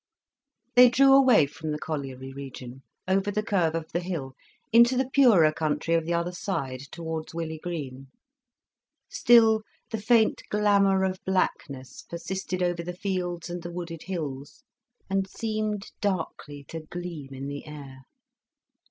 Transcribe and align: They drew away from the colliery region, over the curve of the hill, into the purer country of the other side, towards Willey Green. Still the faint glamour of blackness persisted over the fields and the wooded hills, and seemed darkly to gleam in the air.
They 0.75 0.89
drew 0.89 1.13
away 1.13 1.45
from 1.45 1.69
the 1.69 1.77
colliery 1.77 2.33
region, 2.33 2.81
over 3.07 3.29
the 3.29 3.43
curve 3.43 3.75
of 3.75 3.91
the 3.91 3.99
hill, 3.99 4.33
into 4.73 4.97
the 4.97 5.07
purer 5.07 5.51
country 5.51 5.93
of 5.93 6.05
the 6.07 6.13
other 6.15 6.31
side, 6.31 6.81
towards 6.91 7.35
Willey 7.35 7.59
Green. 7.61 8.07
Still 9.09 9.61
the 9.91 10.01
faint 10.01 10.41
glamour 10.49 11.03
of 11.03 11.19
blackness 11.23 12.01
persisted 12.01 12.63
over 12.63 12.81
the 12.81 12.95
fields 12.95 13.47
and 13.47 13.61
the 13.61 13.71
wooded 13.71 14.01
hills, 14.05 14.63
and 15.07 15.29
seemed 15.29 15.91
darkly 16.01 16.63
to 16.69 16.79
gleam 16.89 17.29
in 17.31 17.45
the 17.45 17.67
air. 17.67 17.99